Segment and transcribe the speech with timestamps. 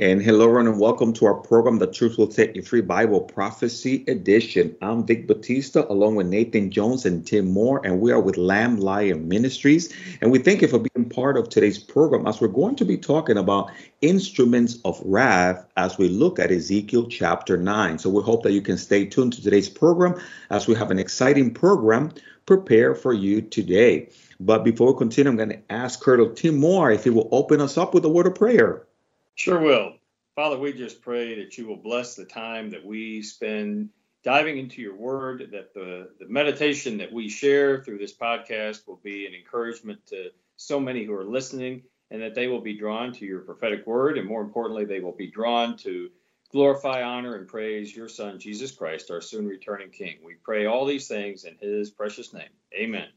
[0.00, 3.20] And hello, everyone, and welcome to our program, The Truth Will Set You Free Bible
[3.20, 4.74] Prophecy Edition.
[4.80, 8.78] I'm Vic Batista, along with Nathan Jones and Tim Moore, and we are with Lamb
[8.78, 9.92] Lion Ministries.
[10.22, 12.96] And we thank you for being part of today's program as we're going to be
[12.96, 17.98] talking about instruments of wrath as we look at Ezekiel chapter 9.
[17.98, 20.98] So we hope that you can stay tuned to today's program as we have an
[20.98, 22.10] exciting program
[22.46, 24.08] prepared for you today.
[24.40, 27.60] But before we continue, I'm going to ask Colonel Tim Moore if he will open
[27.60, 28.86] us up with a word of prayer.
[29.40, 29.94] Sure will.
[30.36, 33.88] Father, we just pray that you will bless the time that we spend
[34.22, 39.00] diving into your word, that the, the meditation that we share through this podcast will
[39.02, 43.14] be an encouragement to so many who are listening, and that they will be drawn
[43.14, 46.10] to your prophetic word, and more importantly, they will be drawn to
[46.52, 50.18] glorify, honor, and praise your Son, Jesus Christ, our soon returning King.
[50.22, 52.50] We pray all these things in his precious name.
[52.74, 53.08] Amen.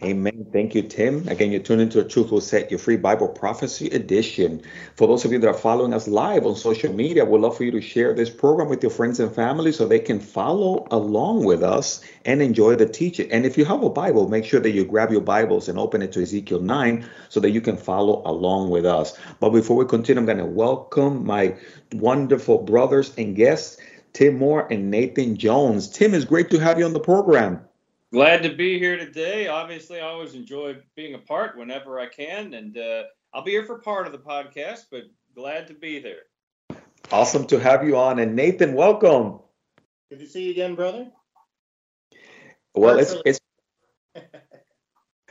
[0.00, 0.46] Amen.
[0.52, 1.28] Thank you, Tim.
[1.28, 4.62] Again, you tune into a Truth Will Set You Free Bible Prophecy Edition.
[4.96, 7.62] For those of you that are following us live on social media, we'd love for
[7.62, 11.44] you to share this program with your friends and family so they can follow along
[11.44, 13.30] with us and enjoy the teaching.
[13.30, 16.02] And if you have a Bible, make sure that you grab your Bibles and open
[16.02, 19.16] it to Ezekiel 9 so that you can follow along with us.
[19.40, 21.54] But before we continue, I'm going to welcome my
[21.92, 23.76] wonderful brothers and guests,
[24.14, 25.86] Tim Moore and Nathan Jones.
[25.88, 27.60] Tim, it's great to have you on the program.
[28.12, 29.48] Glad to be here today.
[29.48, 33.64] Obviously, I always enjoy being a part whenever I can, and uh, I'll be here
[33.64, 35.04] for part of the podcast, but
[35.34, 36.24] glad to be there.
[37.10, 38.18] Awesome to have you on.
[38.18, 39.40] And Nathan, welcome.
[40.10, 41.10] Good to see you again, brother.
[42.74, 43.40] Well, it's it's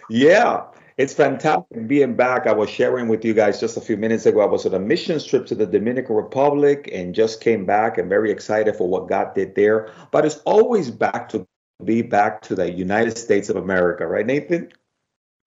[0.09, 0.63] yeah,
[0.97, 2.47] it's fantastic being back.
[2.47, 4.41] I was sharing with you guys just a few minutes ago.
[4.41, 8.09] I was on a mission trip to the Dominican Republic and just came back and
[8.09, 9.91] very excited for what God did there.
[10.09, 11.45] But it's always back to
[11.85, 14.71] be back to the United States of America, right, Nathan?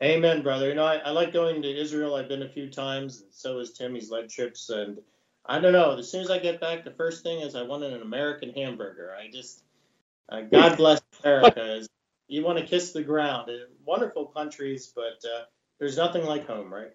[0.02, 0.68] Amen, brother.
[0.68, 2.14] You know, I, I like going to Israel.
[2.14, 3.94] I've been a few times, and so has Tim.
[3.94, 4.98] He's led trips, and
[5.46, 5.96] I don't know.
[5.96, 9.14] As soon as I get back, the first thing is I want an American hamburger.
[9.18, 9.62] I just,
[10.28, 11.86] uh, God bless America.
[12.28, 13.50] you want to kiss the ground.
[13.86, 15.44] Wonderful countries, but uh,
[15.78, 16.90] there's nothing like home, right?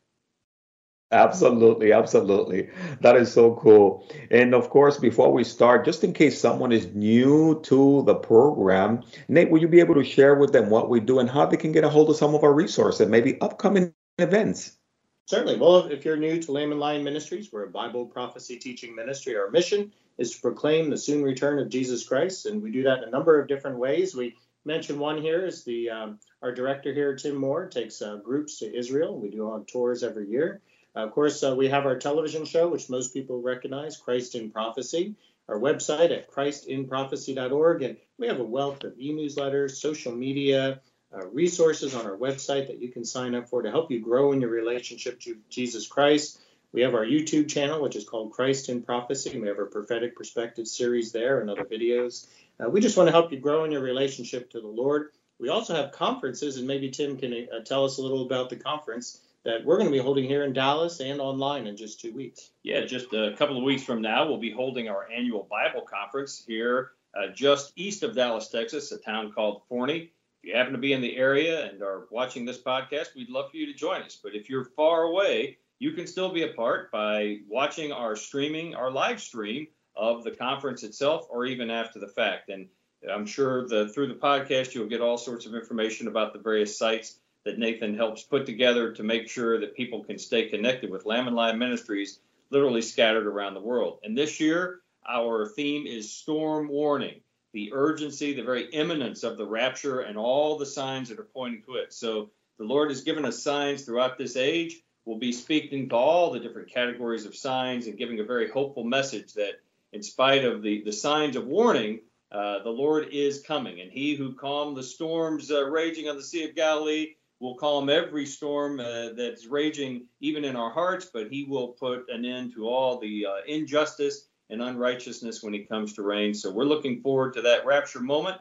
[1.12, 2.70] Absolutely, absolutely.
[3.02, 4.08] That is so cool.
[4.30, 9.02] And of course, before we start, just in case someone is new to the program,
[9.28, 11.58] Nate, will you be able to share with them what we do and how they
[11.58, 14.78] can get a hold of some of our resources and maybe upcoming events?
[15.26, 15.58] Certainly.
[15.58, 19.36] Well, if you're new to Lamb and Lion Ministries, we're a Bible prophecy teaching ministry.
[19.36, 23.00] Our mission is to proclaim the soon return of Jesus Christ, and we do that
[23.00, 24.16] in a number of different ways.
[24.16, 28.60] We mentioned one here is the um, our director here, Tim Moore, takes uh, groups
[28.60, 29.20] to Israel.
[29.20, 30.62] We do on tours every year.
[30.96, 34.52] Uh, of course, uh, we have our television show, which most people recognize, Christ in
[34.52, 35.16] Prophecy.
[35.48, 41.96] Our website at christinprophecy.org, and we have a wealth of e-newsletters, social media, uh, resources
[41.96, 44.52] on our website that you can sign up for to help you grow in your
[44.52, 46.40] relationship to Jesus Christ.
[46.72, 49.40] We have our YouTube channel, which is called Christ in Prophecy.
[49.40, 52.28] We have our prophetic perspective series there and other videos.
[52.60, 55.10] Uh, we just want to help you grow in your relationship to the Lord.
[55.40, 58.58] We also have conferences, and maybe Tim can uh, tell us a little about the
[58.58, 62.14] conference that we're going to be holding here in Dallas and online in just two
[62.14, 62.52] weeks.
[62.64, 66.44] Yeah, just a couple of weeks from now, we'll be holding our annual Bible conference
[66.46, 70.12] here uh, just east of Dallas, Texas, a town called Forney.
[70.42, 73.52] If you happen to be in the area and are watching this podcast, we'd love
[73.52, 74.20] for you to join us.
[74.22, 78.76] But if you're far away, you can still be a part by watching our streaming,
[78.76, 82.50] our live stream of the conference itself, or even after the fact.
[82.50, 82.68] And
[83.10, 86.78] I'm sure the, through the podcast, you'll get all sorts of information about the various
[86.78, 91.06] sites that Nathan helps put together to make sure that people can stay connected with
[91.06, 92.20] Lamb and Lion Ministries,
[92.50, 94.00] literally scattered around the world.
[94.04, 97.22] And this year, our theme is storm warning,
[97.54, 101.64] the urgency, the very imminence of the rapture, and all the signs that are pointing
[101.64, 101.94] to it.
[101.94, 104.82] So the Lord has given us signs throughout this age.
[105.06, 108.84] We'll be speaking to all the different categories of signs and giving a very hopeful
[108.84, 109.62] message that,
[109.94, 112.02] in spite of the, the signs of warning,
[112.32, 113.80] uh, the Lord is coming.
[113.82, 117.90] And he who calmed the storms uh, raging on the Sea of Galilee will calm
[117.90, 122.54] every storm uh, that's raging even in our hearts, but he will put an end
[122.54, 126.34] to all the uh, injustice and unrighteousness when he comes to reign.
[126.34, 128.38] So we're looking forward to that rapture moment,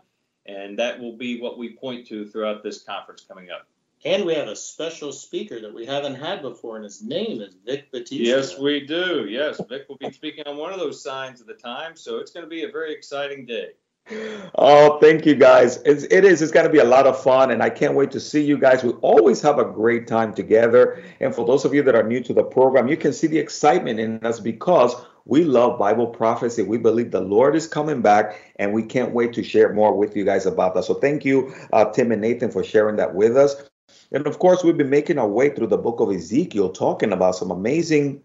[0.47, 3.67] and that will be what we point to throughout this conference coming up.
[4.05, 7.55] And we have a special speaker that we haven't had before, and his name is
[7.67, 8.25] Vic Batista.
[8.25, 9.27] Yes, we do.
[9.29, 12.31] Yes, Vic will be speaking on one of those signs of the time, so it's
[12.31, 13.71] going to be a very exciting day.
[14.55, 15.79] Oh, thank you guys.
[15.85, 16.41] It's, it is.
[16.41, 18.57] It's going to be a lot of fun, and I can't wait to see you
[18.57, 18.83] guys.
[18.83, 21.03] We always have a great time together.
[21.21, 23.39] And for those of you that are new to the program, you can see the
[23.39, 24.95] excitement in us because
[25.27, 26.63] we love Bible prophecy.
[26.63, 30.17] We believe the Lord is coming back, and we can't wait to share more with
[30.17, 30.85] you guys about that.
[30.85, 33.69] So thank you, uh, Tim and Nathan, for sharing that with us.
[34.11, 37.37] And of course, we've been making our way through the book of Ezekiel, talking about
[37.37, 38.23] some amazing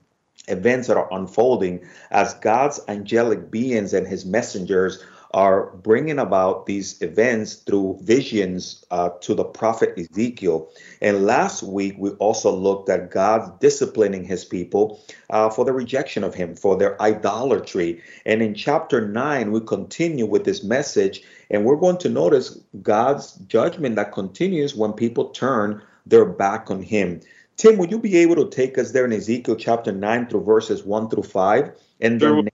[0.47, 5.03] events that are unfolding as God's angelic beings and his messengers
[5.33, 10.69] are bringing about these events through visions uh, to the prophet Ezekiel.
[11.01, 15.01] And last week, we also looked at God disciplining his people
[15.31, 18.01] uh, for the rejection of him, for their idolatry.
[18.25, 23.33] And in chapter 9, we continue with this message, and we're going to notice God's
[23.47, 27.21] judgment that continues when people turn their back on him.
[27.55, 30.83] Tim, would you be able to take us there in Ezekiel chapter 9 through verses
[30.83, 31.71] 1 through 5?
[32.01, 32.49] And then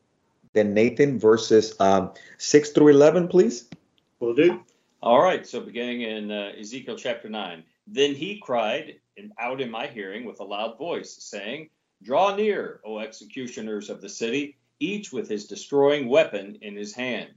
[0.54, 3.70] then Nathan, verses um, 6 through 11, please.
[4.20, 4.62] Will do.
[5.02, 5.46] All right.
[5.46, 7.64] So beginning in uh, Ezekiel chapter 9.
[7.88, 9.00] Then he cried
[9.38, 11.70] out in my hearing with a loud voice, saying,
[12.04, 17.30] Draw near, O executioners of the city, each with his destroying weapon in his hand.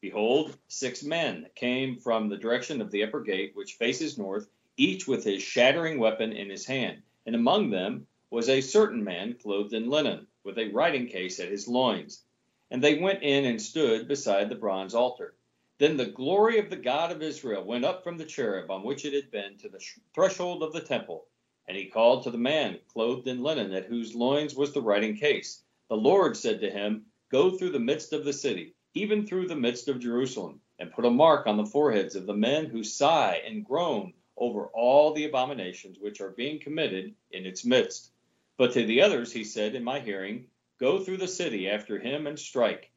[0.00, 5.06] Behold, six men came from the direction of the upper gate, which faces north, each
[5.06, 7.02] with his shattering weapon in his hand.
[7.26, 11.50] And among them was a certain man clothed in linen, with a writing case at
[11.50, 12.24] his loins.
[12.70, 15.34] And they went in and stood beside the bronze altar.
[15.78, 19.04] Then the glory of the God of Israel went up from the cherub on which
[19.04, 19.84] it had been to the
[20.14, 21.26] threshold of the temple.
[21.66, 25.16] And he called to the man clothed in linen, at whose loins was the writing
[25.16, 25.64] case.
[25.88, 29.56] The Lord said to him, Go through the midst of the city, even through the
[29.56, 33.42] midst of Jerusalem, and put a mark on the foreheads of the men who sigh
[33.46, 38.12] and groan over all the abominations which are being committed in its midst.
[38.56, 40.46] But to the others he said in my hearing,
[40.80, 42.90] Go through the city after him and strike.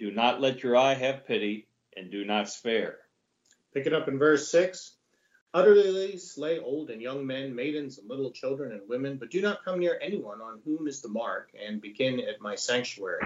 [0.00, 2.98] Do not let your eye have pity, and do not spare.
[3.72, 4.96] Pick it up in verse 6.
[5.54, 9.64] Utterly slay old and young men, maidens and little children and women, but do not
[9.64, 13.24] come near anyone on whom is the mark, and begin at my sanctuary.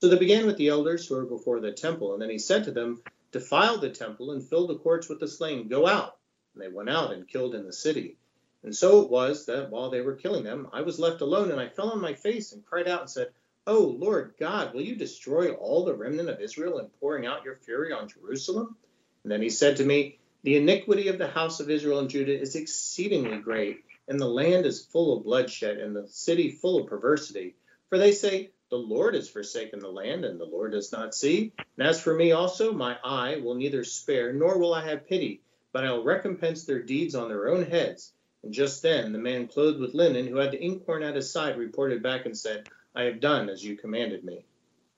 [0.00, 2.64] So they began with the elders who were before the temple, and then he said
[2.64, 3.00] to them,
[3.30, 5.68] Defile the temple and fill the courts with the slain.
[5.68, 6.16] Go out.
[6.54, 8.16] And they went out and killed in the city.
[8.64, 11.60] And so it was that while they were killing them, I was left alone, and
[11.60, 13.28] I fell on my face and cried out and said,
[13.68, 17.54] Oh, Lord God, will you destroy all the remnant of Israel in pouring out your
[17.54, 18.76] fury on Jerusalem?
[19.22, 22.36] And then he said to me, The iniquity of the house of Israel and Judah
[22.36, 26.88] is exceedingly great, and the land is full of bloodshed, and the city full of
[26.88, 27.54] perversity.
[27.90, 31.52] For they say, The Lord has forsaken the land, and the Lord does not see.
[31.76, 35.42] And as for me also, my eye will neither spare, nor will I have pity,
[35.72, 39.48] but I will recompense their deeds on their own heads and just then the man
[39.48, 43.02] clothed with linen, who had the inkhorn at his side, reported back and said, I
[43.02, 44.44] have done as you commanded me.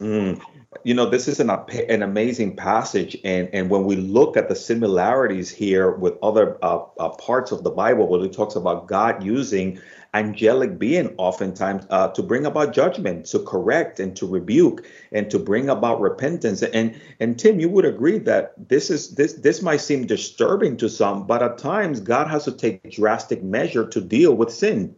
[0.00, 0.40] Mm.
[0.84, 3.16] You know, this is an, an amazing passage.
[3.24, 7.64] And, and when we look at the similarities here with other uh, uh, parts of
[7.64, 9.80] the Bible, where it talks about God using
[10.14, 15.38] angelic being oftentimes uh, to bring about judgment, to correct and to rebuke and to
[15.38, 16.62] bring about repentance.
[16.62, 20.88] And and Tim, you would agree that this is this this might seem disturbing to
[20.88, 24.96] some, but at times God has to take drastic measure to deal with sin.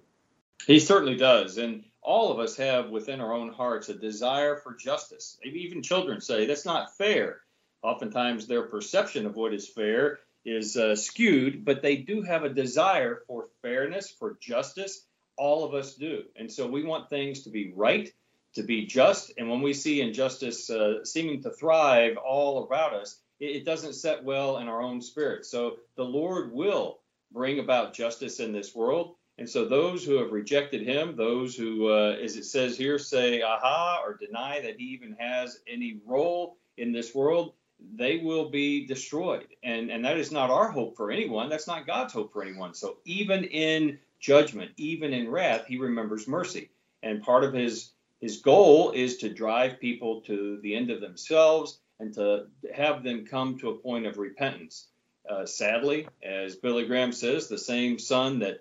[0.66, 1.58] He certainly does.
[1.58, 5.38] And all of us have within our own hearts a desire for justice.
[5.44, 7.40] Maybe even children say that's not fair.
[7.82, 12.48] Oftentimes, their perception of what is fair is uh, skewed, but they do have a
[12.48, 15.04] desire for fairness, for justice.
[15.36, 16.24] All of us do.
[16.36, 18.12] And so we want things to be right,
[18.54, 19.32] to be just.
[19.38, 23.94] And when we see injustice uh, seeming to thrive all around us, it, it doesn't
[23.94, 25.46] set well in our own spirit.
[25.46, 26.98] So the Lord will
[27.32, 29.14] bring about justice in this world.
[29.38, 33.42] And so those who have rejected him, those who, uh, as it says here, say
[33.42, 37.54] aha or deny that he even has any role in this world,
[37.94, 39.48] they will be destroyed.
[39.62, 41.48] And, and that is not our hope for anyone.
[41.48, 42.74] That's not God's hope for anyone.
[42.74, 46.70] So even in judgment, even in wrath, he remembers mercy.
[47.02, 51.80] And part of his his goal is to drive people to the end of themselves
[51.98, 54.86] and to have them come to a point of repentance.
[55.28, 58.60] Uh, sadly, as Billy Graham says, the same sun that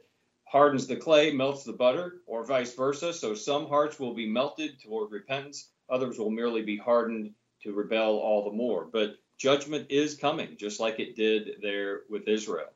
[0.52, 3.14] hardens the clay melts the butter, or vice versa.
[3.14, 7.32] So some hearts will be melted toward repentance, others will merely be hardened
[7.64, 8.86] to rebel all the more.
[8.92, 12.68] But judgment is coming, just like it did there with Israel.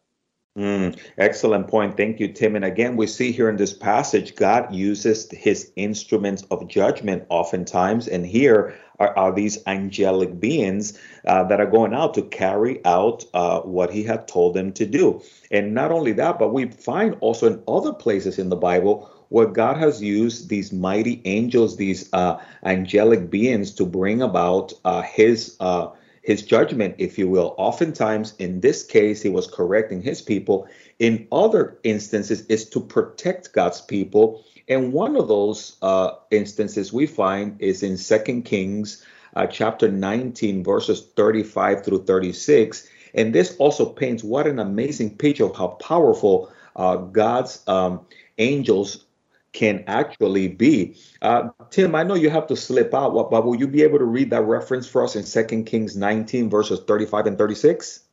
[0.58, 1.98] Mm, excellent point.
[1.98, 2.56] Thank you, Tim.
[2.56, 8.08] And again, we see here in this passage, God uses his instruments of judgment oftentimes.
[8.08, 13.26] And here are, are these angelic beings uh, that are going out to carry out
[13.34, 15.22] uh, what he had told them to do.
[15.52, 19.48] And not only that, but we find also in other places in the Bible where
[19.48, 25.58] God has used these mighty angels, these uh, angelic beings, to bring about uh, His
[25.60, 25.90] uh,
[26.22, 27.56] His judgment, if you will.
[27.58, 30.68] Oftentimes, in this case, He was correcting His people.
[31.00, 34.44] In other instances, is to protect God's people.
[34.68, 39.06] And one of those uh, instances we find is in Second Kings,
[39.36, 42.88] uh, chapter 19, verses 35 through 36.
[43.14, 48.06] And this also paints what an amazing picture of how powerful uh, God's um,
[48.38, 49.06] angels
[49.54, 50.98] can actually be.
[51.22, 54.06] Uh, Tim, I know you have to slip out, but will you be able to
[54.06, 58.05] read that reference for us in 2 Kings 19, verses 35 and 36?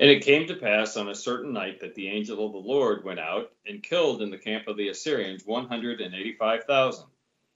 [0.00, 3.04] And it came to pass on a certain night that the angel of the Lord
[3.04, 7.06] went out and killed in the camp of the Assyrians 185,000.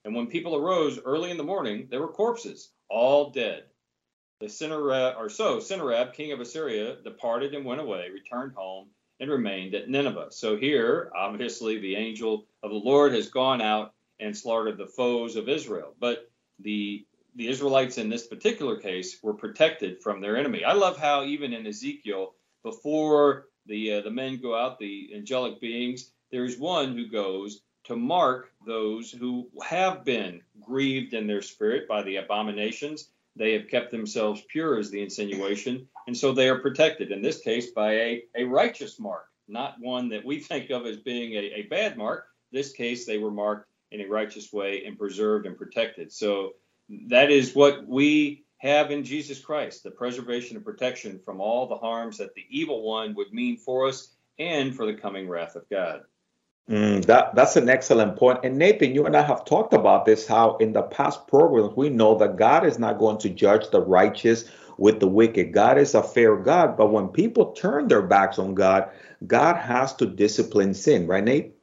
[0.04, 3.64] And when people arose early in the morning, there were corpses, all dead.
[4.40, 8.86] The Sennacherib, or so Sennacherib, king of Assyria, departed and went away, returned home,
[9.18, 10.28] and remained at Nineveh.
[10.30, 15.34] So here, obviously, the angel of the Lord has gone out and slaughtered the foes
[15.34, 15.94] of Israel.
[15.98, 16.30] But
[16.60, 17.04] the
[17.34, 20.64] the Israelites in this particular case were protected from their enemy.
[20.64, 25.60] I love how even in Ezekiel, before the uh, the men go out, the angelic
[25.60, 31.42] beings, there is one who goes to mark those who have been grieved in their
[31.42, 33.08] spirit by the abominations.
[33.36, 37.12] They have kept themselves pure, as the insinuation, and so they are protected.
[37.12, 40.96] In this case, by a, a righteous mark, not one that we think of as
[40.96, 42.26] being a, a bad mark.
[42.50, 46.12] This case, they were marked in a righteous way and preserved and protected.
[46.12, 46.54] So
[47.08, 51.76] that is what we have in Jesus Christ the preservation and protection from all the
[51.76, 55.68] harms that the evil one would mean for us and for the coming wrath of
[55.68, 56.02] God.
[56.68, 58.40] Mm, that that's an excellent point.
[58.44, 60.26] And Nathan, you and I have talked about this.
[60.26, 63.80] How in the past programs we know that God is not going to judge the
[63.80, 64.44] righteous
[64.76, 65.52] with the wicked.
[65.52, 68.90] God is a fair God, but when people turn their backs on God,
[69.26, 71.57] God has to discipline sin, right, Nate?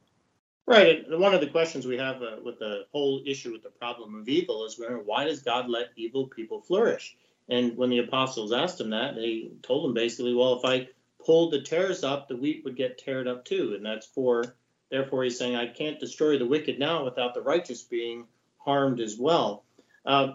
[0.66, 1.06] Right.
[1.06, 4.16] And one of the questions we have uh, with the whole issue with the problem
[4.16, 7.16] of evil is why does God let evil people flourish?
[7.48, 10.88] And when the apostles asked him that, they told him basically, well, if I
[11.24, 13.74] pulled the tares up, the wheat would get teared up too.
[13.76, 14.56] And that's for,
[14.90, 18.26] therefore, he's saying, I can't destroy the wicked now without the righteous being
[18.58, 19.64] harmed as well.
[20.04, 20.34] Uh,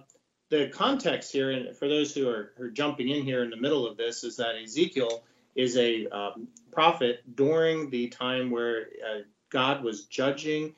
[0.49, 3.87] the context here, and for those who are, are, jumping in here in the middle
[3.87, 5.23] of this, is that Ezekiel
[5.55, 9.19] is a um, prophet during the time where uh,
[9.51, 10.73] God was judging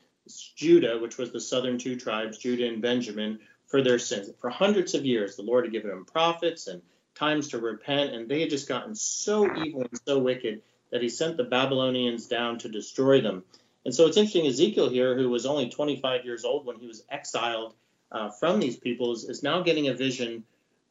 [0.56, 4.30] Judah, which was the southern two tribes, Judah and Benjamin, for their sins.
[4.40, 6.82] For hundreds of years, the Lord had given them prophets and
[7.14, 11.08] times to repent, and they had just gotten so evil and so wicked that he
[11.08, 13.44] sent the Babylonians down to destroy them.
[13.84, 17.04] And so it's interesting, Ezekiel here, who was only 25 years old when he was
[17.10, 17.74] exiled
[18.10, 20.44] uh, from these peoples, is now getting a vision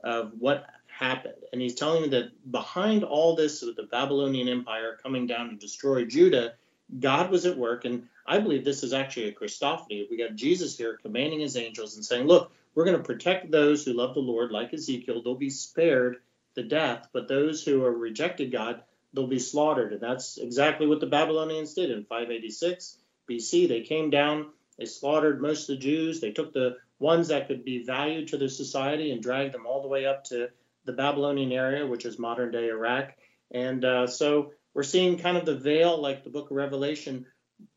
[0.04, 1.36] of what happened.
[1.52, 6.06] And he's telling that behind all this, with the Babylonian Empire coming down to destroy
[6.06, 6.54] Judah,
[7.00, 10.10] God was at work, and I believe this is actually a Christophany.
[10.10, 13.86] We got Jesus here commanding his angels and saying, Look, we're going to protect those
[13.86, 15.22] who love the Lord, like Ezekiel.
[15.22, 16.18] They'll be spared
[16.56, 18.82] the death, but those who are rejected God,
[19.14, 19.94] they'll be slaughtered.
[19.94, 22.98] And that's exactly what the Babylonians did in 586
[23.30, 23.68] BC.
[23.68, 27.66] They came down, they slaughtered most of the Jews, they took the ones that could
[27.66, 30.50] be valued to the society and dragged them all the way up to
[30.86, 33.14] the Babylonian area, which is modern day Iraq.
[33.52, 37.26] And uh, so we're seeing kind of the veil, like the book of Revelation,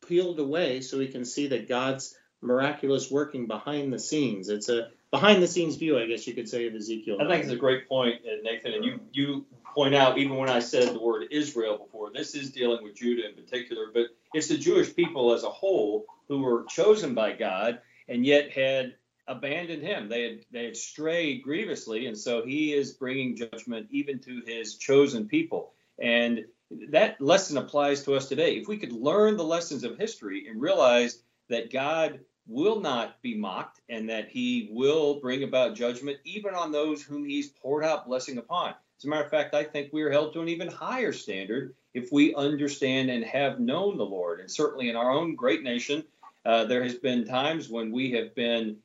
[0.07, 4.49] peeled away so we can see that God's miraculous working behind the scenes.
[4.49, 7.19] It's a behind the scenes view, I guess you could say, of Ezekiel.
[7.21, 8.75] I think it's a great point, uh, Nathan.
[8.75, 12.51] And you, you point out, even when I said the word Israel before, this is
[12.51, 16.65] dealing with Judah in particular, but it's the Jewish people as a whole who were
[16.65, 18.95] chosen by God and yet had
[19.29, 20.09] abandoned him.
[20.09, 24.77] They had they had strayed grievously, and so he is bringing judgment even to his
[24.77, 25.73] chosen people.
[25.99, 26.45] And
[26.91, 28.57] that lesson applies to us today.
[28.57, 33.37] If we could learn the lessons of history and realize that God will not be
[33.37, 38.07] mocked and that he will bring about judgment even on those whom he's poured out
[38.07, 38.75] blessing upon.
[38.99, 41.75] As a matter of fact, I think we are held to an even higher standard
[41.93, 44.41] if we understand and have known the Lord.
[44.41, 46.05] And certainly in our own great nation,
[46.45, 48.77] uh, there has been times when we have been,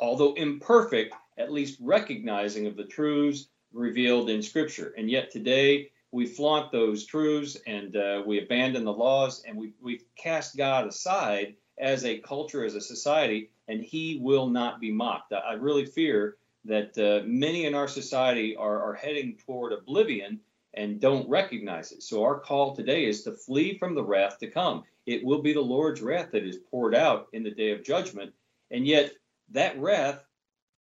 [0.00, 4.94] although imperfect, at least recognizing of the truths revealed in Scripture.
[4.96, 9.72] And yet today, we flaunt those truths and uh, we abandon the laws and we,
[9.80, 14.92] we cast God aside as a culture, as a society, and he will not be
[14.92, 15.32] mocked.
[15.32, 20.38] I, really fear that uh, many in our society are, are heading toward oblivion
[20.74, 22.02] and don't recognize it.
[22.02, 24.84] So our call today is to flee from the wrath to come.
[25.06, 28.32] It will be the Lord's wrath that is poured out in the day of judgment.
[28.70, 29.12] And yet
[29.50, 30.22] that wrath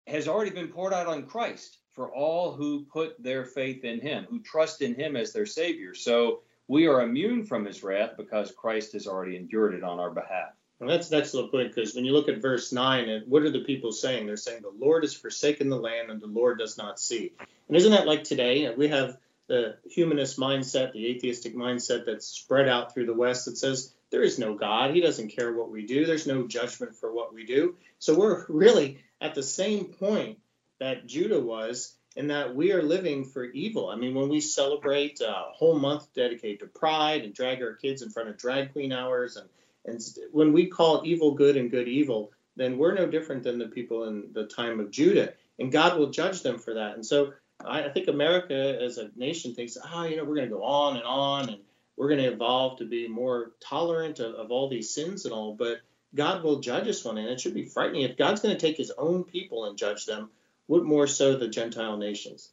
[0.07, 4.27] has already been poured out on Christ for all who put their faith in him,
[4.31, 5.95] who trust in him as their Savior.
[5.95, 10.11] So we are immune from his wrath because Christ has already endured it on our
[10.11, 10.51] behalf.
[10.79, 13.65] Well, that's an excellent point because when you look at verse 9, what are the
[13.65, 14.27] people saying?
[14.27, 17.33] They're saying, The Lord has forsaken the land and the Lord does not see.
[17.69, 18.73] And isn't that like today?
[18.75, 23.59] We have the humanist mindset, the atheistic mindset that's spread out through the West that
[23.59, 24.95] says, There is no God.
[24.95, 26.07] He doesn't care what we do.
[26.07, 27.77] There's no judgment for what we do.
[27.99, 30.39] So we're really at the same point
[30.81, 33.89] that Judah was and that we are living for evil.
[33.89, 37.75] I mean, when we celebrate uh, a whole month dedicated to pride and drag our
[37.75, 39.49] kids in front of drag queen hours and
[39.85, 40.01] And
[40.33, 44.05] when we call evil good and good evil, then we're no different than the people
[44.09, 46.95] in the time of Judah, and God will judge them for that.
[46.95, 47.33] And so
[47.65, 50.65] I, I think America as a nation thinks, oh, you know, we're going to go
[50.65, 51.63] on and on, and
[51.97, 55.55] we're going to evolve to be more tolerant of, of all these sins and all.
[55.55, 55.79] But
[56.15, 58.03] God will judge us one, and it should be frightening.
[58.03, 60.31] If God's going to take His own people and judge them,
[60.71, 62.53] what more so the Gentile nations?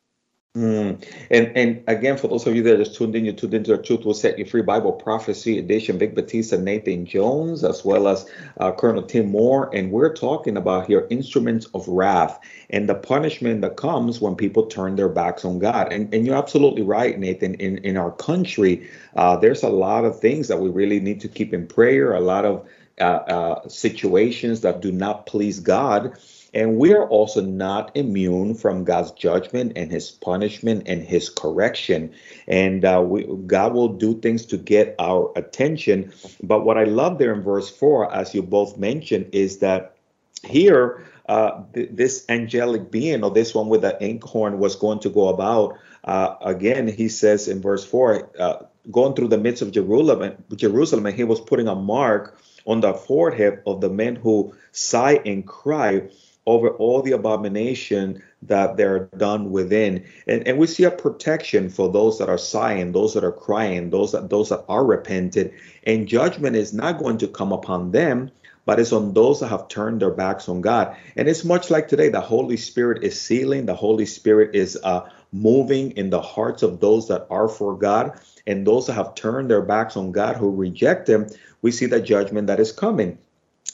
[0.56, 1.06] Mm.
[1.30, 3.84] And and again, for those of you that just tuned in, you tuned into the
[3.84, 6.00] Truth Will Set You Free Bible Prophecy Edition.
[6.00, 8.28] Vic Batista, Nathan Jones, as well as
[8.60, 12.40] uh, Colonel Tim Moore, and we're talking about here instruments of wrath
[12.72, 15.94] and the punishment that comes when people turn their backs on God.
[15.94, 17.54] And and you're absolutely right, Nathan.
[17.54, 21.28] In in our country, uh, there's a lot of things that we really need to
[21.28, 22.16] keep in prayer.
[22.16, 22.68] A lot of
[23.00, 26.18] uh, uh situations that do not please God
[26.58, 32.16] and we are also not immune from God's judgment and his punishment and his correction.
[32.48, 36.12] And uh, we, God will do things to get our attention.
[36.42, 39.98] But what I love there in verse 4, as you both mentioned, is that
[40.44, 45.10] here, uh, th- this angelic being or this one with the inkhorn was going to
[45.10, 45.78] go about.
[46.04, 48.56] Uh, again, he says in verse 4, uh,
[48.90, 52.94] going through the midst of Jerusalem, Jerusalem, and he was putting a mark on the
[52.94, 56.10] forehead of the men who sigh and cry
[56.48, 60.04] over all the abomination that they're done within.
[60.28, 63.90] And, and we see a protection for those that are sighing, those that are crying,
[63.90, 65.54] those that those that are repented.
[65.84, 68.32] And judgment is not going to come upon them,
[68.66, 70.96] but it's on those that have turned their backs on God.
[71.18, 75.10] And it's much like today, the Holy Spirit is sealing, the Holy Spirit is uh,
[75.34, 78.20] moving in the hearts of those that are for God.
[78.46, 81.28] And those that have turned their backs on God who reject Him,
[81.62, 83.18] we see the judgment that is coming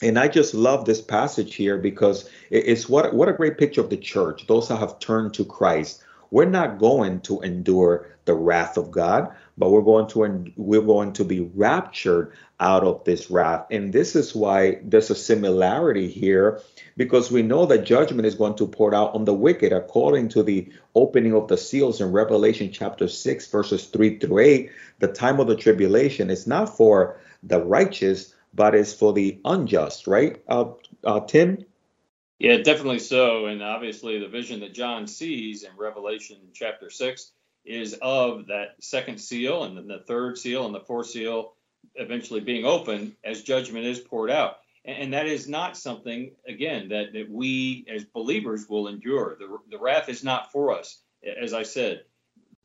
[0.02, 3.90] and I just love this passage here because it's what what a great picture of
[3.90, 4.46] the church.
[4.46, 6.02] Those that have turned to Christ.
[6.30, 11.12] We're not going to endure the wrath of God, but we're going to we're going
[11.12, 13.66] to be raptured out of this wrath.
[13.70, 16.60] And this is why there's a similarity here
[16.96, 20.42] because we know that judgment is going to pour out on the wicked according to
[20.42, 24.70] the opening of the seals in Revelation chapter 6 verses 3 through 8.
[24.98, 30.06] The time of the tribulation is not for the righteous but is for the unjust,
[30.06, 30.42] right?
[30.48, 31.64] Uh, uh, Tim?
[32.38, 33.46] Yeah, definitely so.
[33.46, 37.32] And obviously, the vision that John sees in Revelation chapter 6
[37.64, 41.54] is of that second seal and then the third seal and the fourth seal
[41.94, 44.58] eventually being opened as judgment is poured out.
[44.84, 49.36] And that is not something, again, that, that we as believers will endure.
[49.38, 50.98] The, the wrath is not for us.
[51.24, 52.02] As I said,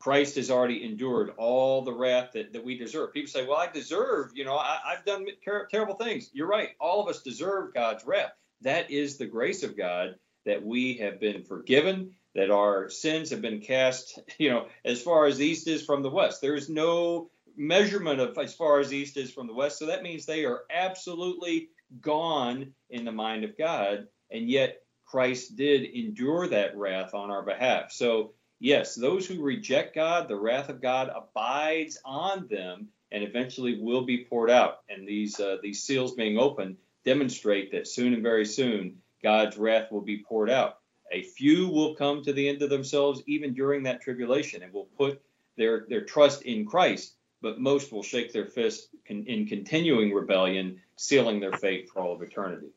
[0.00, 3.12] Christ has already endured all the wrath that, that we deserve.
[3.12, 6.30] People say, well, I deserve, you know, I, have done ter- terrible things.
[6.32, 6.70] You're right.
[6.80, 8.32] All of us deserve God's wrath.
[8.62, 13.42] That is the grace of God that we have been forgiven, that our sins have
[13.42, 16.40] been cast, you know, as far as the east is from the west.
[16.40, 19.78] There is no measurement of as far as east is from the west.
[19.78, 21.68] So that means they are absolutely
[22.00, 24.06] gone in the mind of God.
[24.30, 27.92] And yet Christ did endure that wrath on our behalf.
[27.92, 33.80] So yes, those who reject God, the wrath of God abides on them and eventually
[33.80, 34.80] will be poured out.
[34.88, 39.90] And these uh, these seals being opened demonstrate that soon and very soon God's wrath
[39.90, 40.78] will be poured out.
[41.12, 44.88] A few will come to the end of themselves even during that tribulation and will
[44.96, 45.20] put
[45.56, 51.40] their their trust in Christ, but most will shake their fist in continuing rebellion, sealing
[51.40, 52.68] their fate for all of eternity.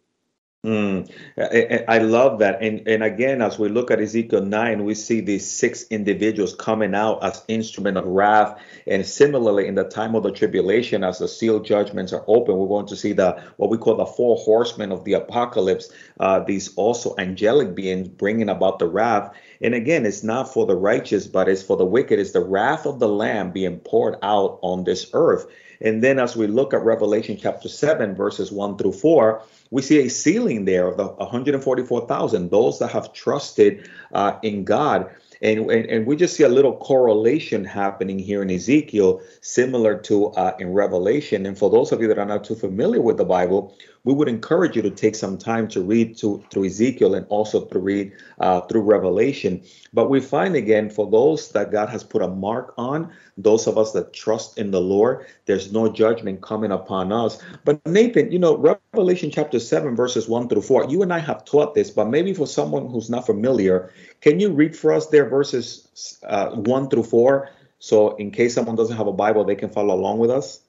[0.65, 2.63] Mm, I, I, love that.
[2.63, 6.95] And, and again, as we look at Ezekiel 9, we see these six individuals coming
[6.95, 8.61] out as instrument of wrath.
[8.87, 12.69] And similarly, in the time of the tribulation, as the seal judgments are open, we're
[12.69, 16.73] going to see the what we call the four horsemen of the apocalypse, uh, these
[16.75, 19.35] also angelic beings bringing about the wrath.
[19.61, 22.19] And again, it's not for the righteous, but it's for the wicked.
[22.19, 25.45] It's the wrath of the Lamb being poured out on this earth.
[25.83, 29.99] And then as we look at Revelation chapter 7, verses 1 through 4, we see
[29.99, 35.13] a sealing there of the 144,000, those that have trusted uh, in God.
[35.41, 40.27] And, and, and, we just see a little correlation happening here in Ezekiel, similar to
[40.27, 41.45] uh, in Revelation.
[41.45, 44.27] And for those of you that are not too familiar with the Bible, we would
[44.27, 48.11] encourage you to take some time to read to, through Ezekiel and also to read
[48.39, 49.63] uh, through Revelation.
[49.93, 53.77] But we find again, for those that God has put a mark on, those of
[53.77, 57.41] us that trust in the Lord, there's no judgment coming upon us.
[57.63, 61.45] But Nathan, you know, Revelation chapter 7, verses 1 through 4, you and I have
[61.45, 65.29] taught this, but maybe for someone who's not familiar, can you read for us there
[65.29, 67.49] verses uh, 1 through 4?
[67.79, 70.61] So in case someone doesn't have a Bible, they can follow along with us?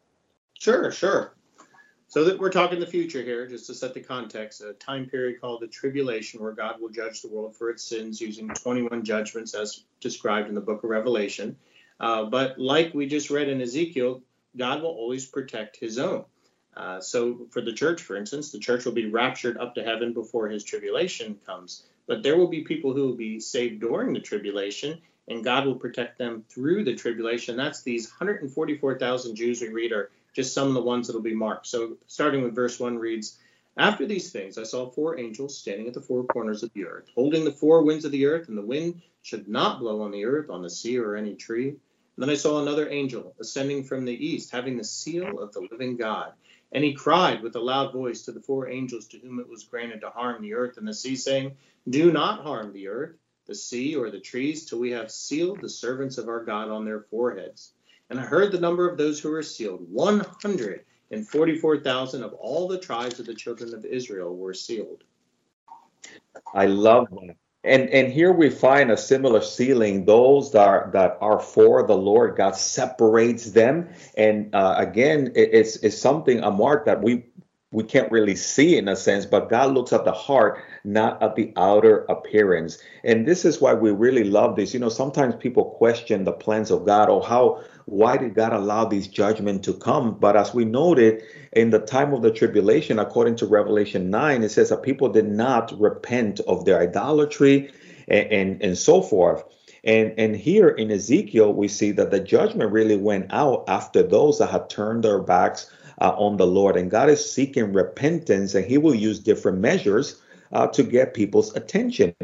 [0.59, 1.34] Sure, sure.
[2.15, 5.41] So that we're talking the future here, just to set the context, a time period
[5.41, 9.53] called the tribulation, where God will judge the world for its sins using 21 judgments
[9.53, 11.57] as described in the book of Revelation.
[11.99, 14.23] Uh, but like we just read in Ezekiel,
[14.57, 16.25] God will always protect his own.
[16.77, 20.13] Uh, so, for the church, for instance, the church will be raptured up to heaven
[20.13, 21.83] before his tribulation comes.
[22.07, 25.75] But there will be people who will be saved during the tribulation, and God will
[25.75, 27.57] protect them through the tribulation.
[27.57, 31.35] That's these 144,000 Jews we read are just some of the ones that will be
[31.35, 31.67] marked.
[31.67, 33.39] So, starting with verse 1 reads,
[33.77, 37.09] After these things, I saw four angels standing at the four corners of the earth,
[37.15, 40.25] holding the four winds of the earth, and the wind should not blow on the
[40.25, 41.69] earth, on the sea, or any tree.
[41.69, 41.79] And
[42.23, 45.97] then I saw another angel ascending from the east, having the seal of the living
[45.97, 46.33] God.
[46.73, 49.65] And he cried with a loud voice to the four angels to whom it was
[49.65, 51.57] granted to harm the earth and the sea, saying,
[51.89, 53.17] Do not harm the earth,
[53.47, 56.85] the sea, or the trees, till we have sealed the servants of our God on
[56.85, 57.73] their foreheads.
[58.11, 63.19] And I heard the number of those who were sealed 144,000 of all the tribes
[63.19, 65.03] of the children of Israel were sealed.
[66.55, 67.35] I love that.
[67.65, 70.05] And and here we find a similar sealing.
[70.05, 73.89] Those that are, that are for the Lord, God separates them.
[74.19, 77.25] And uh, again, it, it's it's something a mark that we
[77.75, 81.35] we can't really see in a sense, but God looks at the heart, not at
[81.35, 82.79] the outer appearance.
[83.03, 84.73] And this is why we really love this.
[84.73, 88.85] You know, sometimes people question the plans of God or how why did God allow
[88.85, 90.17] these judgment to come?
[90.21, 94.51] But as we noted in the time of the tribulation, according to Revelation 9, it
[94.51, 97.73] says that people did not repent of their idolatry
[98.07, 99.43] and, and, and so forth.
[99.83, 104.39] And, and here in Ezekiel, we see that the judgment really went out after those
[104.39, 106.77] that had turned their backs uh, on the Lord.
[106.77, 110.21] And God is seeking repentance, and He will use different measures
[110.53, 112.15] uh, to get people's attention.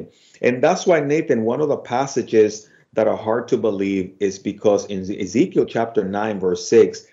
[0.41, 4.87] And that's why, Nathan, one of the passages that are hard to believe is because
[4.87, 7.07] in Ezekiel chapter 9, verse 6,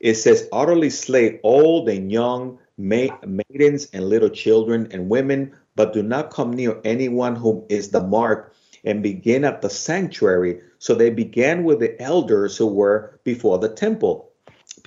[0.00, 6.02] it says, utterly slay old and young, maidens and little children and women, but do
[6.02, 10.60] not come near anyone whom is the mark and begin at the sanctuary.
[10.78, 14.27] So they began with the elders who were before the temple.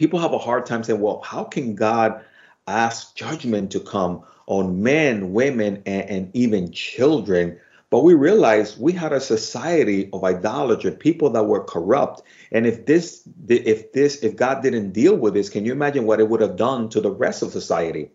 [0.01, 2.25] People have a hard time saying, well, how can God
[2.65, 7.59] ask judgment to come on men, women, and, and even children?
[7.91, 12.23] But we realized we had a society of idolatry, people that were corrupt.
[12.51, 16.19] And if this, if this, if God didn't deal with this, can you imagine what
[16.19, 18.09] it would have done to the rest of society?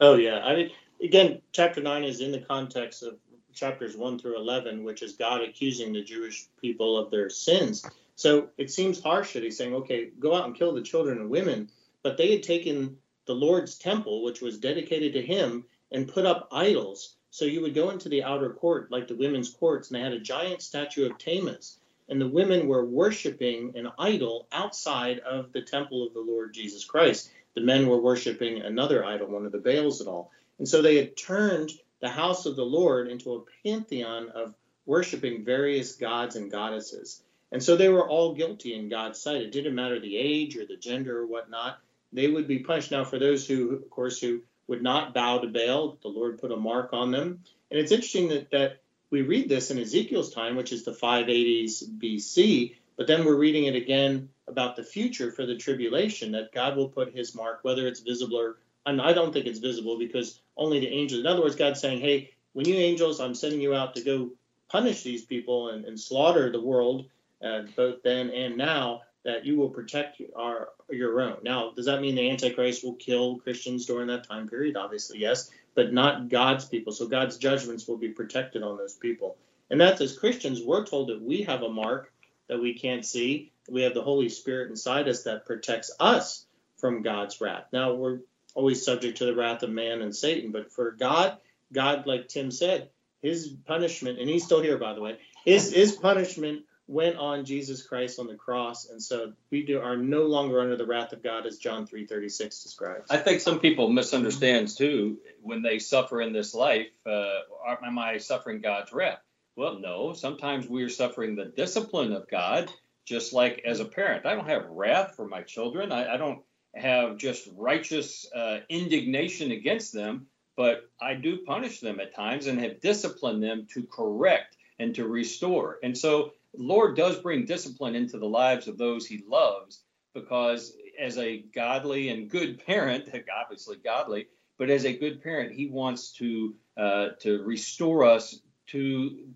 [0.00, 3.18] Oh yeah, I mean, again, chapter nine is in the context of
[3.52, 7.86] chapters one through eleven, which is God accusing the Jewish people of their sins.
[8.16, 11.30] So it seems harsh that he's saying, okay, go out and kill the children and
[11.30, 11.70] women,
[12.02, 16.48] but they had taken the Lord's temple, which was dedicated to Him, and put up
[16.52, 20.02] idols so you would go into the outer court, like the women's courts, and they
[20.02, 21.80] had a giant statue of Tammuz.
[22.08, 26.84] And the women were worshiping an idol outside of the temple of the Lord Jesus
[26.84, 27.32] Christ.
[27.54, 30.30] The men were worshiping another idol, one of the Baals and all.
[30.60, 34.54] And so they had turned the house of the Lord into a pantheon of
[34.86, 37.20] worshiping various gods and goddesses.
[37.54, 39.40] And so they were all guilty in God's sight.
[39.40, 41.78] It didn't matter the age or the gender or whatnot.
[42.12, 42.90] They would be punished.
[42.90, 45.96] Now, for those who, of course, who would not bow to Baal.
[46.02, 47.44] The Lord put a mark on them.
[47.70, 51.84] And it's interesting that, that we read this in Ezekiel's time, which is the 580s
[51.98, 56.76] BC, but then we're reading it again about the future for the tribulation, that God
[56.76, 60.40] will put his mark, whether it's visible or and I don't think it's visible because
[60.58, 61.20] only the angels.
[61.20, 64.30] In other words, God's saying, hey, when you angels, I'm sending you out to go
[64.68, 67.06] punish these people and, and slaughter the world,
[67.44, 71.38] uh, both then and now that you will protect our your own.
[71.42, 74.76] Now, does that mean the Antichrist will kill Christians during that time period?
[74.76, 76.92] Obviously, yes, but not God's people.
[76.92, 79.36] So God's judgments will be protected on those people.
[79.70, 82.12] And that's as Christians, we're told that we have a mark
[82.48, 83.50] that we can't see.
[83.68, 86.44] We have the Holy Spirit inside us that protects us
[86.76, 87.64] from God's wrath.
[87.72, 88.20] Now, we're
[88.54, 91.38] always subject to the wrath of man and Satan, but for God,
[91.72, 92.90] God, like Tim said,
[93.22, 97.86] his punishment, and he's still here, by the way, his, his punishment went on Jesus
[97.86, 101.22] Christ on the cross, and so we do, are no longer under the wrath of
[101.22, 103.10] God, as John 3:36 describes.
[103.10, 106.88] I think some people misunderstand too when they suffer in this life.
[107.06, 107.40] Uh,
[107.84, 109.20] am I suffering God's wrath?
[109.56, 110.12] Well, no.
[110.12, 112.70] Sometimes we are suffering the discipline of God,
[113.04, 114.26] just like as a parent.
[114.26, 115.92] I don't have wrath for my children.
[115.92, 116.42] I, I don't
[116.74, 122.60] have just righteous uh, indignation against them, but I do punish them at times and
[122.60, 125.78] have disciplined them to correct and to restore.
[125.82, 129.82] And so Lord does bring discipline into the lives of those he loves
[130.14, 133.08] because as a godly and good parent,
[133.42, 139.26] obviously godly, but as a good parent, he wants to uh, to restore us to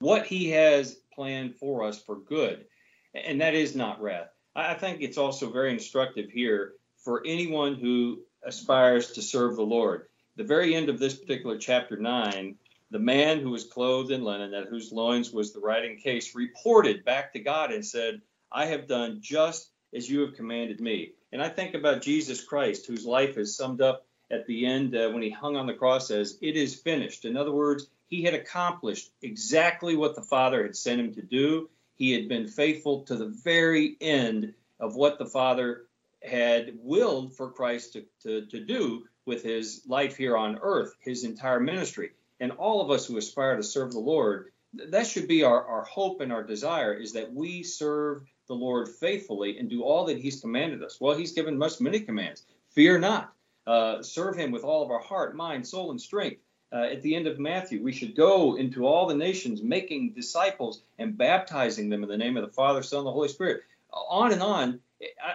[0.00, 2.66] what he has planned for us for good,
[3.14, 4.28] and that is not wrath.
[4.54, 10.06] I think it's also very instructive here for anyone who aspires to serve the Lord.
[10.36, 12.56] The very end of this particular chapter nine
[12.90, 17.04] the man who was clothed in linen, at whose loins was the writing case, reported
[17.04, 18.20] back to God and said,
[18.52, 21.12] I have done just as you have commanded me.
[21.32, 25.10] And I think about Jesus Christ, whose life is summed up at the end uh,
[25.10, 27.24] when he hung on the cross as, It is finished.
[27.24, 31.68] In other words, he had accomplished exactly what the Father had sent him to do.
[31.94, 35.86] He had been faithful to the very end of what the Father
[36.22, 41.24] had willed for Christ to, to, to do with his life here on earth, his
[41.24, 42.10] entire ministry.
[42.40, 44.52] And all of us who aspire to serve the Lord,
[44.90, 48.88] that should be our, our hope and our desire is that we serve the Lord
[48.88, 50.98] faithfully and do all that he's commanded us.
[51.00, 52.44] Well, he's given us many commands.
[52.70, 53.32] Fear not.
[53.66, 56.40] Uh, serve him with all of our heart, mind, soul, and strength.
[56.72, 60.82] Uh, at the end of Matthew, we should go into all the nations, making disciples
[60.98, 63.62] and baptizing them in the name of the Father, Son, and the Holy Spirit.
[63.92, 64.80] On and on.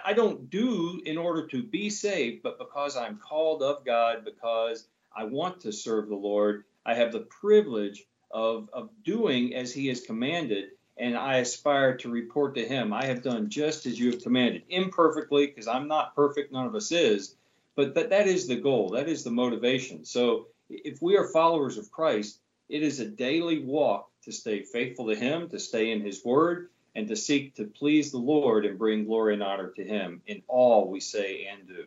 [0.03, 4.87] I don't do in order to be saved, but because I'm called of God, because
[5.15, 9.87] I want to serve the Lord, I have the privilege of, of doing as He
[9.87, 12.93] has commanded, and I aspire to report to Him.
[12.93, 16.75] I have done just as you have commanded, imperfectly, because I'm not perfect, none of
[16.75, 17.35] us is,
[17.75, 20.05] but that, that is the goal, that is the motivation.
[20.05, 22.39] So if we are followers of Christ,
[22.69, 26.69] it is a daily walk to stay faithful to Him, to stay in His Word,
[26.95, 30.41] and to seek to please the Lord and bring glory and honor to Him in
[30.47, 31.85] all we say and do.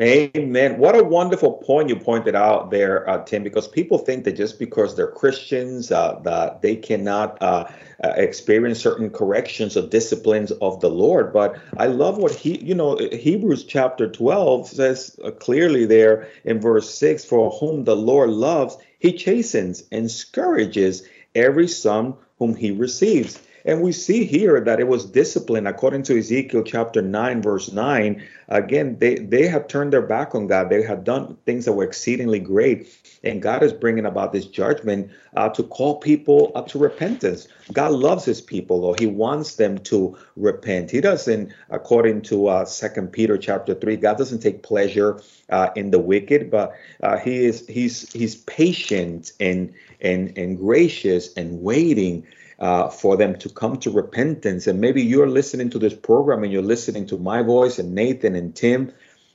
[0.00, 0.78] Amen.
[0.78, 4.58] What a wonderful point you pointed out there, uh, Tim, because people think that just
[4.58, 7.70] because they're Christians, uh, that they cannot uh,
[8.02, 11.32] uh experience certain corrections or disciplines of the Lord.
[11.32, 16.60] But I love what he, you know, Hebrews chapter 12 says uh, clearly there in
[16.60, 22.70] verse 6 For whom the Lord loves, he chastens and scourges every son whom he
[22.70, 23.38] receives.
[23.64, 28.26] And we see here that it was discipline according to Ezekiel chapter 9, verse 9.
[28.48, 30.70] Again, they, they have turned their back on God.
[30.70, 32.88] They have done things that were exceedingly great.
[33.22, 37.48] And God is bringing about this judgment uh, to call people up to repentance.
[37.72, 38.96] God loves his people, though.
[38.98, 40.90] He wants them to repent.
[40.90, 45.20] He doesn't, according to uh, 2 Peter chapter 3, God doesn't take pleasure
[45.50, 51.34] uh, in the wicked, but uh, he is he's he's patient and and and gracious
[51.34, 52.26] and waiting
[52.60, 54.66] uh, for them to come to repentance.
[54.66, 58.34] And maybe you're listening to this program and you're listening to my voice and Nathan
[58.34, 58.92] and Tim,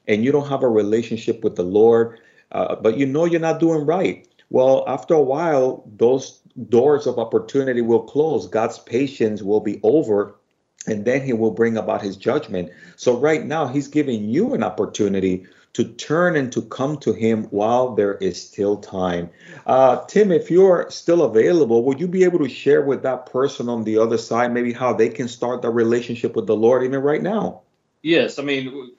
[0.08, 2.20] and you don't have a relationship with the Lord,
[2.52, 4.28] uh, but you know you're not doing right.
[4.50, 8.48] Well, after a while, those doors of opportunity will close.
[8.48, 10.36] God's patience will be over,
[10.88, 12.72] and then He will bring about His judgment.
[12.96, 17.44] So, right now, He's giving you an opportunity to turn and to come to him
[17.46, 19.30] while there is still time.
[19.66, 23.68] Uh, Tim, if you're still available, would you be able to share with that person
[23.68, 27.02] on the other side maybe how they can start that relationship with the Lord even
[27.02, 27.64] right now?
[28.02, 28.94] Yes, I mean,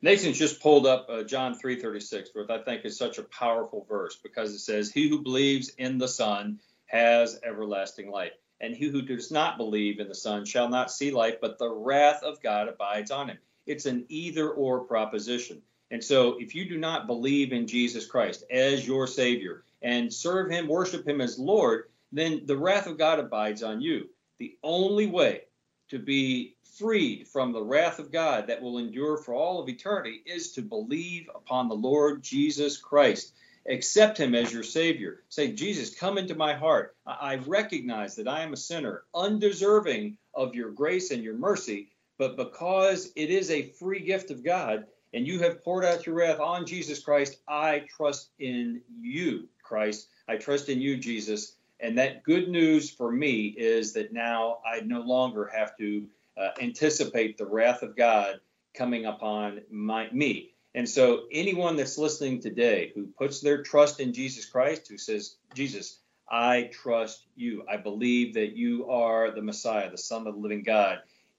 [0.00, 4.16] Nathan's just pulled up uh, John 3:36, which I think is such a powerful verse
[4.22, 9.02] because it says, "He who believes in the Son has everlasting life, and he who
[9.02, 12.68] does not believe in the Son shall not see life, but the wrath of God
[12.68, 15.62] abides on him." It's an either/or proposition.
[15.90, 20.50] And so, if you do not believe in Jesus Christ as your Savior and serve
[20.50, 24.08] Him, worship Him as Lord, then the wrath of God abides on you.
[24.38, 25.42] The only way
[25.90, 30.22] to be freed from the wrath of God that will endure for all of eternity
[30.26, 33.32] is to believe upon the Lord Jesus Christ.
[33.68, 35.22] Accept Him as your Savior.
[35.28, 36.96] Say, Jesus, come into my heart.
[37.06, 42.36] I recognize that I am a sinner, undeserving of your grace and your mercy, but
[42.36, 44.86] because it is a free gift of God,
[45.16, 50.08] and you have poured out your wrath on Jesus Christ, I trust in you, Christ.
[50.28, 51.54] I trust in you, Jesus.
[51.80, 56.50] And that good news for me is that now I no longer have to uh,
[56.60, 58.40] anticipate the wrath of God
[58.74, 60.50] coming upon my, me.
[60.74, 65.36] And so, anyone that's listening today who puts their trust in Jesus Christ, who says,
[65.54, 65.98] Jesus,
[66.28, 70.62] I trust you, I believe that you are the Messiah, the Son of the living
[70.62, 70.98] God,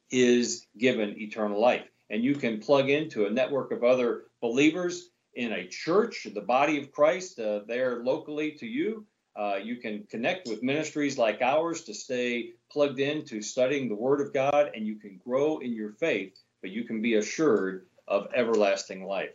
[0.09, 5.53] is given eternal life and you can plug into a network of other believers in
[5.53, 9.05] a church, the body of Christ, uh, there locally to you.
[9.35, 13.95] Uh, you can connect with ministries like ours to stay plugged in to studying the
[13.95, 17.85] Word of God, and you can grow in your faith, but you can be assured
[18.07, 19.33] of everlasting life.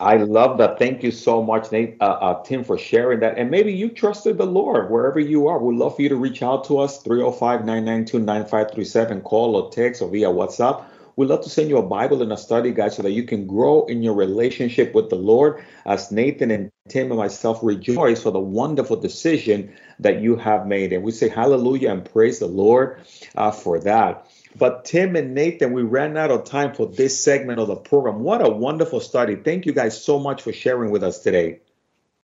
[0.00, 0.78] I love that.
[0.78, 3.36] Thank you so much, Nate, uh, uh, Tim, for sharing that.
[3.36, 5.58] And maybe you trusted the Lord wherever you are.
[5.58, 10.00] We'd love for you to reach out to us 305 992 9537, call or text
[10.00, 10.84] or via WhatsApp.
[11.18, 13.48] We'd love to send you a Bible and a study guide so that you can
[13.48, 18.30] grow in your relationship with the Lord as Nathan and Tim and myself rejoice for
[18.30, 20.92] the wonderful decision that you have made.
[20.92, 23.00] And we say hallelujah and praise the Lord
[23.34, 24.30] uh, for that.
[24.54, 28.20] But Tim and Nathan, we ran out of time for this segment of the program.
[28.20, 29.34] What a wonderful study.
[29.34, 31.62] Thank you guys so much for sharing with us today.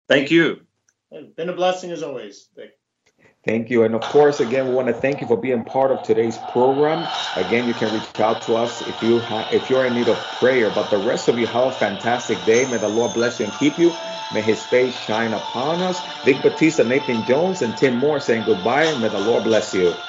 [0.06, 0.60] Thank you.
[1.10, 2.48] It's been a blessing as always.
[3.48, 3.84] Thank you.
[3.84, 7.10] And of course, again, we want to thank you for being part of today's program.
[7.36, 10.32] Again, you can reach out to us if you ha- if you're in need of
[10.32, 10.70] prayer.
[10.70, 12.66] But the rest of you have a fantastic day.
[12.66, 14.00] May the Lord bless you and keep you.
[14.30, 16.04] May his face shine upon us.
[16.24, 18.94] Vic Batista, Nathan Jones, and Tim Moore saying goodbye.
[18.96, 20.07] May the Lord bless you.